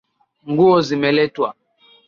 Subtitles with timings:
[0.49, 1.49] Nguo zimeletwa.